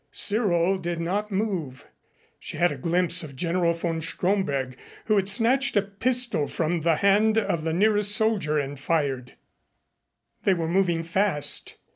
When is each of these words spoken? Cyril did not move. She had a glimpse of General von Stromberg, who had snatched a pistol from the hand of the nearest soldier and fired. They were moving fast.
Cyril 0.11 0.79
did 0.79 0.99
not 0.99 1.29
move. 1.29 1.85
She 2.39 2.57
had 2.57 2.71
a 2.71 2.77
glimpse 2.79 3.21
of 3.21 3.35
General 3.35 3.71
von 3.73 4.01
Stromberg, 4.01 4.75
who 5.05 5.15
had 5.17 5.29
snatched 5.29 5.77
a 5.77 5.83
pistol 5.83 6.47
from 6.47 6.81
the 6.81 6.95
hand 6.95 7.37
of 7.37 7.63
the 7.63 7.71
nearest 7.71 8.09
soldier 8.09 8.57
and 8.57 8.79
fired. 8.79 9.33
They 10.43 10.55
were 10.55 10.67
moving 10.67 11.03
fast. 11.03 11.75